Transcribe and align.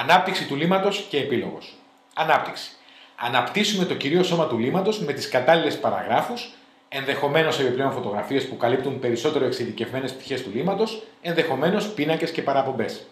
Ανάπτυξη 0.00 0.46
του 0.46 0.56
λίματο 0.56 0.88
και 1.08 1.18
επίλογος. 1.18 1.74
Ανάπτυξη. 2.14 2.70
Αναπτύσσουμε 3.16 3.84
το 3.84 3.94
κυρίως 3.94 4.26
σώμα 4.26 4.46
του 4.46 4.58
λίματο 4.58 4.92
με 4.98 5.12
τις 5.12 5.28
κατάλληλες 5.28 5.78
παραγράφους, 5.78 6.50
ενδεχομένως 6.88 7.60
επιπλέον 7.60 7.92
φωτογραφίες 7.92 8.46
που 8.46 8.56
καλύπτουν 8.56 8.98
περισσότερο 8.98 9.44
εξειδικευμένες 9.44 10.12
πτυχές 10.14 10.42
του 10.42 10.50
λίματο, 10.54 10.84
ενδεχομένως 11.22 11.88
πίνακες 11.88 12.30
και 12.30 12.42
παραπομπές. 12.42 13.06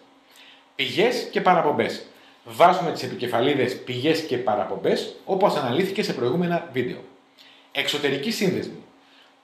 Πηγές 0.75 1.27
και 1.31 1.41
παραπομπές. 1.41 2.05
Βάζουμε 2.43 2.91
τις 2.91 3.03
επικεφαλίδες 3.03 3.79
πηγές 3.83 4.21
και 4.21 4.37
παραπομπές 4.37 5.15
όπως 5.25 5.55
αναλύθηκε 5.55 6.03
σε 6.03 6.13
προηγούμενα 6.13 6.69
βίντεο. 6.71 6.97
Εξωτερική 7.71 8.31
σύνδεσμη. 8.31 8.83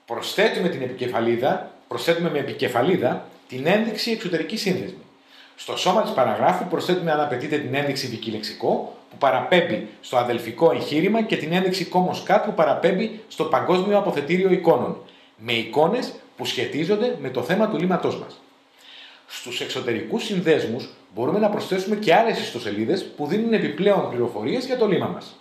Προσθέτουμε 0.05 0.70
την 0.70 0.82
επικεφαλίδα, 0.82 1.71
προσθέτουμε 1.88 2.30
με 2.30 2.39
επικεφαλίδα 2.39 3.28
την 3.48 3.68
ένδειξη 3.68 4.12
εξωτερικής 4.12 4.62
σύνδεσμης. 4.62 5.05
Στο 5.62 5.78
σώμα 5.78 6.02
της 6.02 6.12
παραγράφου 6.12 6.66
προσθέτουμε, 6.66 7.12
αν 7.12 7.20
απαιτείται, 7.20 7.57
την 7.57 7.73
ένδειξη 7.73 8.07
βικιλεξικό 8.07 8.98
που 9.09 9.17
παραπέμπει 9.17 9.88
στο 10.02 10.17
αδελφικό 10.17 10.72
εγχείρημα 10.72 11.22
και 11.22 11.38
την 11.38 11.53
ένδειξη 11.53 11.90
Commons 11.94 12.41
που 12.45 12.53
παραπέμπει 12.53 13.20
στο 13.27 13.44
Παγκόσμιο 13.44 13.98
Αποθετήριο 13.98 14.52
Εικόνων, 14.52 14.98
με 15.38 15.53
εικόνες 15.53 16.13
που 16.38 16.45
σχετίζονται 16.45 17.17
με 17.22 17.30
το 17.30 17.44
θέμα 17.44 17.67
του 17.70 17.77
λίματό 17.77 18.08
μας. 18.08 18.41
Στους 19.27 19.62
εξωτερικούς 19.62 20.23
συνδέσμους 20.23 20.89
μπορούμε 21.16 21.39
να 21.39 21.50
προσθέσουμε 21.50 21.95
και 21.95 22.16
άλλες 22.16 22.39
ιστοσελίδες 22.39 23.05
που 23.05 23.28
δίνουν 23.28 23.53
επιπλέον 23.53 24.09
πληροφορίες 24.09 24.66
για 24.66 24.78
το 24.78 24.88
λίμα 24.88 25.08
μας. 25.08 25.41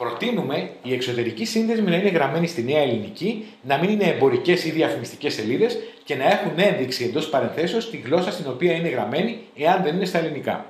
Προτείνουμε 0.00 0.70
οι 0.82 0.92
εξωτερικοί 0.92 1.44
σύνδεσμοι 1.44 1.90
να 1.90 1.96
είναι 1.96 2.08
γραμμένοι 2.08 2.46
στη 2.46 2.62
νέα 2.62 2.80
ελληνική, 2.80 3.46
να 3.62 3.78
μην 3.78 3.90
είναι 3.90 4.04
εμπορικές 4.04 4.64
ή 4.64 4.70
διαφημιστικές 4.70 5.34
σελίδες 5.34 5.78
και 6.04 6.14
να 6.14 6.24
έχουν 6.24 6.52
ένδειξη 6.56 7.04
εντός 7.04 7.28
παρενθέσεως 7.28 7.90
τη 7.90 7.96
γλώσσα 7.96 8.32
στην 8.32 8.46
οποία 8.48 8.72
είναι 8.72 8.88
γραμμένοι, 8.88 9.40
εάν 9.56 9.82
δεν 9.82 9.94
είναι 9.94 10.04
στα 10.04 10.18
ελληνικά. 10.18 10.66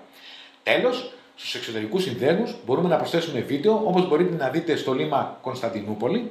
Τέλος, 0.63 1.13
στους 1.35 1.55
εξωτερικούς 1.55 2.03
συνδέσμους 2.03 2.55
μπορούμε 2.67 2.89
να 2.89 2.97
προσθέσουμε 2.97 3.41
βίντεο 3.41 3.83
όπως 3.85 4.09
μπορείτε 4.09 4.37
να 4.37 4.49
δείτε 4.49 4.77
στο 4.77 4.93
λίμα 4.93 5.39
Κωνσταντινούπολη, 5.43 6.31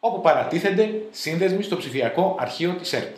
όπου 0.00 0.20
παρατίθενται 0.20 1.02
σύνδεσμοι 1.10 1.62
στο 1.62 1.76
ψηφιακό 1.76 2.36
αρχείο 2.38 2.70
της 2.70 2.92
ΕΡΤ. 2.92 3.16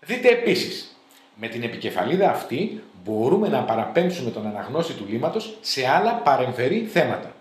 Δείτε 0.00 0.28
επίσης, 0.28 0.96
με 1.34 1.48
την 1.48 1.62
επικεφαλίδα 1.62 2.30
αυτή 2.30 2.82
μπορούμε 3.04 3.48
να 3.48 3.62
παραπέμψουμε 3.62 4.30
τον 4.30 4.46
αναγνώστη 4.46 4.92
του 4.92 5.06
λίματος 5.08 5.56
σε 5.60 5.88
άλλα 5.88 6.12
παρεμφερή 6.14 6.88
θέματα. 6.92 7.34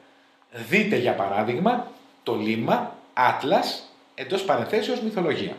Δείτε 0.51 0.95
για 0.95 1.13
παράδειγμα 1.13 1.91
το 2.23 2.35
λίμα, 2.35 2.95
άτλας, 3.13 3.93
εντός 4.15 4.43
παρενθέσεως 4.43 5.01
μυθολογία. 5.01 5.55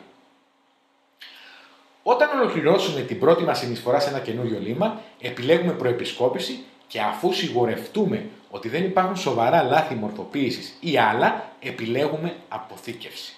Όταν 2.03 2.39
ολοκληρώσουμε 2.39 3.01
την 3.01 3.19
πρώτη 3.19 3.43
μας 3.43 3.59
συνεισφορά 3.59 4.01
σε 4.01 4.09
ένα 4.09 4.19
καινούριο 4.19 4.59
λίμα, 4.61 5.01
επιλέγουμε 5.21 5.73
προεπισκόπηση 5.73 6.65
και 6.87 7.01
αφού 7.01 7.33
σιγουρευτούμε 7.33 8.27
ότι 8.51 8.69
δεν 8.69 8.85
υπάρχουν 8.85 9.17
σοβαρά 9.17 9.63
λάθη 9.63 9.95
μορφοποίησης 9.95 10.77
ή 10.81 10.99
άλλα, 10.99 11.51
επιλέγουμε 11.61 12.37
αποθήκευση. 12.49 13.37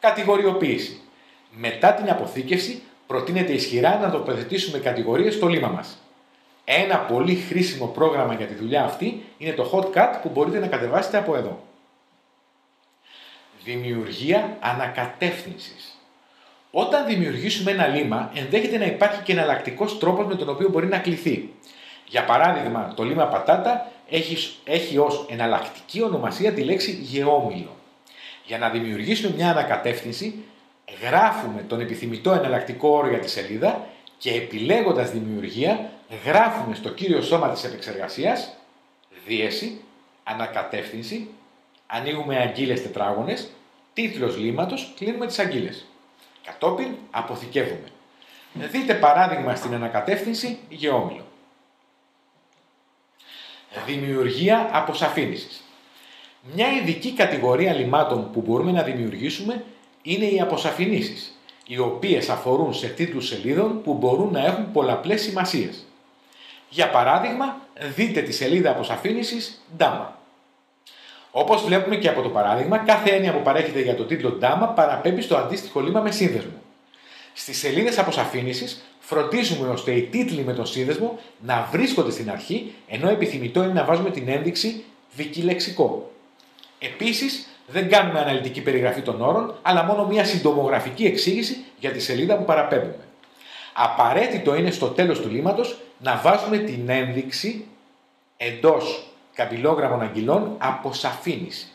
Κατηγοριοποίηση. 0.00 1.00
Μετά 1.60 1.92
την 1.92 2.10
αποθήκευση, 2.10 2.82
προτείνεται 3.06 3.52
ισχυρά 3.52 3.98
να 3.98 4.10
τοποθετήσουμε 4.10 4.78
κατηγορίες 4.78 5.34
στο 5.34 5.46
λίμα 5.46 5.68
μας. 5.68 5.98
Ένα 6.64 6.98
πολύ 6.98 7.34
χρήσιμο 7.34 7.86
πρόγραμμα 7.86 8.34
για 8.34 8.46
τη 8.46 8.54
δουλειά 8.54 8.84
αυτή 8.84 9.22
είναι 9.38 9.52
το 9.52 9.70
Hotcut 9.72 10.18
που 10.22 10.28
μπορείτε 10.28 10.58
να 10.58 10.66
κατεβάσετε 10.66 11.16
από 11.16 11.36
εδώ. 11.36 11.62
Δημιουργία 13.64 14.56
ανακατεύθυνσης. 14.60 15.98
Όταν 16.70 17.06
δημιουργήσουμε 17.06 17.70
ένα 17.70 17.86
λίμα, 17.86 18.30
ενδέχεται 18.34 18.78
να 18.78 18.84
υπάρχει 18.84 19.22
και 19.22 19.32
εναλλακτικός 19.32 19.98
τρόπος 19.98 20.26
με 20.26 20.34
τον 20.34 20.48
οποίο 20.48 20.68
μπορεί 20.68 20.86
να 20.86 20.98
κληθεί. 20.98 21.54
Για 22.06 22.24
παράδειγμα, 22.24 22.92
το 22.96 23.02
λίμα 23.02 23.26
πατάτα 23.26 23.90
έχει, 24.10 24.56
έχει 24.64 24.98
ως 24.98 25.26
εναλλακτική 25.30 26.02
ονομασία 26.02 26.52
τη 26.52 26.62
λέξη 26.62 26.90
γεώμηλο. 26.90 27.76
Για 28.44 28.58
να 28.58 28.68
δημιουργήσουμε 28.68 29.34
μια 29.36 29.50
ανακατεύθυνση, 29.50 30.44
γράφουμε 31.02 31.62
τον 31.62 31.80
επιθυμητό 31.80 32.32
εναλλακτικό 32.32 32.88
όρο 32.88 33.08
για 33.08 33.18
τη 33.18 33.30
σελίδα 33.30 33.86
και 34.18 34.32
επιλέγοντας 34.32 35.10
δημιουργία 35.10 35.90
γράφουμε 36.24 36.74
στο 36.74 36.88
κύριο 36.88 37.22
σώμα 37.22 37.48
της 37.48 37.64
επεξεργασίας 37.64 38.56
δίεση, 39.26 39.80
ανακατεύθυνση, 40.24 41.28
ανοίγουμε 41.86 42.36
αγγίλες 42.36 42.82
τετράγωνες, 42.82 43.50
τίτλος 43.92 44.36
λίματος, 44.36 44.92
κλείνουμε 44.96 45.26
τις 45.26 45.38
αγγίλες. 45.38 45.86
Κατόπιν 46.44 46.94
αποθηκεύουμε. 47.10 47.88
Δείτε 48.52 48.94
παράδειγμα 48.94 49.54
στην 49.54 49.74
ανακατεύθυνση 49.74 50.58
γεώμηλο. 50.68 51.26
Δημιουργία 53.86 54.70
αποσαφήνισης. 54.72 55.62
Μια 56.54 56.72
ειδική 56.72 57.12
κατηγορία 57.12 57.72
λιμάτων 57.72 58.30
που 58.32 58.40
μπορούμε 58.40 58.72
να 58.72 58.82
δημιουργήσουμε 58.82 59.64
είναι 60.12 60.24
οι 60.24 60.40
αποσαφηνήσεις, 60.40 61.38
οι 61.66 61.78
οποίες 61.78 62.28
αφορούν 62.28 62.74
σε 62.74 62.86
τίτλους 62.86 63.26
σελίδων 63.26 63.82
που 63.82 63.94
μπορούν 63.94 64.32
να 64.32 64.44
έχουν 64.44 64.72
πολλαπλές 64.72 65.22
σημασίες. 65.22 65.86
Για 66.68 66.90
παράδειγμα, 66.90 67.56
δείτε 67.94 68.22
τη 68.22 68.32
σελίδα 68.32 68.70
αποσαφήνισης 68.70 69.64
DAMA. 69.78 70.06
Όπως 71.30 71.62
βλέπουμε 71.64 71.96
και 71.96 72.08
από 72.08 72.22
το 72.22 72.28
παράδειγμα, 72.28 72.78
κάθε 72.78 73.10
έννοια 73.10 73.32
που 73.32 73.42
παρέχεται 73.42 73.80
για 73.80 73.94
το 73.94 74.04
τίτλο 74.04 74.38
DAMA 74.42 74.72
παραπέμπει 74.74 75.20
στο 75.20 75.36
αντίστοιχο 75.36 75.80
λίμα 75.80 76.00
με 76.00 76.10
σύνδεσμο. 76.10 76.62
Στις 77.32 77.58
σελίδες 77.58 77.98
αποσαφήνισης 77.98 78.84
φροντίζουμε 79.00 79.68
ώστε 79.68 79.92
οι 79.92 80.02
τίτλοι 80.02 80.42
με 80.42 80.52
τον 80.52 80.66
σύνδεσμο 80.66 81.18
να 81.40 81.68
βρίσκονται 81.70 82.10
στην 82.10 82.30
αρχή, 82.30 82.72
ενώ 82.88 83.08
επιθυμητό 83.08 83.62
είναι 83.62 83.72
να 83.72 83.84
βάζουμε 83.84 84.10
την 84.10 84.28
ένδειξη 84.28 84.84
βικιλεξικό. 85.14 86.12
Επίσης, 86.78 87.47
δεν 87.70 87.88
κάνουμε 87.88 88.20
αναλυτική 88.20 88.60
περιγραφή 88.60 89.00
των 89.00 89.20
όρων, 89.20 89.54
αλλά 89.62 89.82
μόνο 89.82 90.06
μια 90.06 90.24
συντομογραφική 90.24 91.04
εξήγηση 91.04 91.64
για 91.78 91.90
τη 91.90 92.00
σελίδα 92.00 92.36
που 92.36 92.44
παραπέμπουμε. 92.44 93.04
Απαραίτητο 93.72 94.54
είναι 94.54 94.70
στο 94.70 94.86
τέλος 94.86 95.20
του 95.20 95.28
λίματος 95.28 95.78
να 95.98 96.16
βάζουμε 96.16 96.58
την 96.58 96.88
ένδειξη 96.88 97.66
εντός 98.36 99.06
καμπυλόγραμμων 99.34 100.02
αγγυλών 100.02 100.54
αποσαφήνιση. 100.58 101.66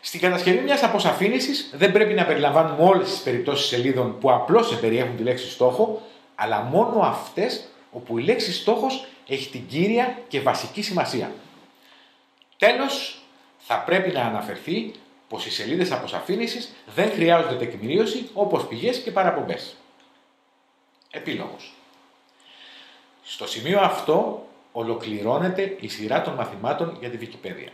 Στην 0.00 0.20
κατασκευή 0.20 0.58
μιας 0.58 0.82
αποσαφήνισης 0.82 1.70
δεν 1.74 1.92
πρέπει 1.92 2.14
να 2.14 2.24
περιλαμβάνουμε 2.24 2.82
όλες 2.82 3.10
τις 3.10 3.20
περιπτώσεις 3.20 3.66
σελίδων 3.66 4.18
που 4.18 4.32
απλώς 4.32 4.78
περιέχουν 4.78 5.16
τη 5.16 5.22
λέξη 5.22 5.50
στόχο, 5.50 6.02
αλλά 6.34 6.60
μόνο 6.60 7.00
αυτές 7.00 7.68
όπου 7.92 8.18
η 8.18 8.22
λέξη 8.22 8.52
στόχος 8.52 9.06
έχει 9.28 9.50
την 9.50 9.66
κύρια 9.66 10.18
και 10.28 10.40
βασική 10.40 10.82
σημασία. 10.82 11.32
Τέλος, 12.58 13.21
θα 13.66 13.78
πρέπει 13.78 14.10
να 14.10 14.20
αναφερθεί 14.20 14.92
πως 15.28 15.46
οι 15.46 15.50
σελίδες 15.50 15.92
αποσαφήνισης 15.92 16.72
δεν 16.94 17.10
χρειάζονται 17.10 17.54
τεκμηρίωση 17.54 18.28
όπως 18.32 18.66
πηγές 18.66 18.98
και 18.98 19.10
παραπομπές. 19.10 19.76
Επίλογος. 21.10 21.72
Στο 23.22 23.46
σημείο 23.46 23.80
αυτό 23.80 24.46
ολοκληρώνεται 24.72 25.76
η 25.80 25.88
σειρά 25.88 26.22
των 26.22 26.34
μαθημάτων 26.34 26.96
για 27.00 27.10
τη 27.10 27.18
Wikipedia. 27.20 27.70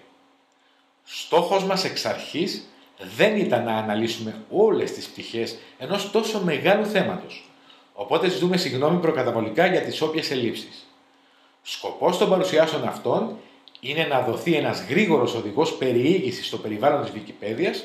Στόχος 1.04 1.64
μας 1.64 1.84
εξ 1.84 2.04
αρχής 2.04 2.68
δεν 3.16 3.36
ήταν 3.36 3.64
να 3.64 3.76
αναλύσουμε 3.76 4.44
όλες 4.50 4.92
τις 4.92 5.08
πτυχές 5.08 5.58
ενός 5.78 6.10
τόσο 6.10 6.40
μεγάλου 6.42 6.86
θέματος, 6.86 7.50
οπότε 7.94 8.28
ζητούμε 8.28 8.56
συγγνώμη 8.56 9.00
προκαταβολικά 9.00 9.66
για 9.66 9.82
τις 9.82 10.00
όποιες 10.00 10.30
ελλείψεις. 10.30 10.86
Σκοπός 11.62 12.18
των 12.18 12.28
παρουσιάσεων 12.28 12.88
αυτών 12.88 13.38
είναι 13.80 14.04
να 14.04 14.20
δοθεί 14.20 14.54
ένας 14.54 14.82
γρήγορος 14.88 15.34
οδηγός 15.34 15.76
περιήγησης 15.76 16.46
στο 16.46 16.56
περιβάλλον 16.56 17.02
της 17.02 17.12
Wikipedia, 17.14 17.84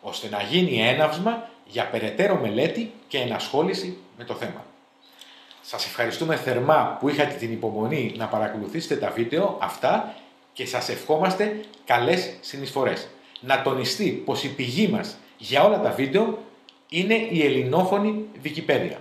ώστε 0.00 0.28
να 0.28 0.42
γίνει 0.42 0.88
έναυσμα 0.88 1.48
για 1.66 1.86
περαιτέρω 1.86 2.38
μελέτη 2.40 2.92
και 3.08 3.18
ενασχόληση 3.18 3.96
με 4.18 4.24
το 4.24 4.34
θέμα. 4.34 4.64
Σας 5.60 5.86
ευχαριστούμε 5.86 6.36
θερμά 6.36 6.96
που 7.00 7.08
είχατε 7.08 7.34
την 7.34 7.52
υπομονή 7.52 8.14
να 8.16 8.26
παρακολουθήσετε 8.26 8.96
τα 8.96 9.10
βίντεο 9.10 9.58
αυτά 9.60 10.14
και 10.52 10.66
σας 10.66 10.88
ευχόμαστε 10.88 11.60
καλές 11.84 12.36
συνεισφορές. 12.40 13.08
Να 13.40 13.62
τονιστεί 13.62 14.22
πως 14.24 14.44
η 14.44 14.48
πηγή 14.48 14.88
μας 14.88 15.16
για 15.38 15.64
όλα 15.64 15.80
τα 15.80 15.90
βίντεο 15.90 16.38
είναι 16.88 17.14
η 17.14 17.44
ελληνόφωνη 17.44 18.24
Wikipedia. 18.44 18.96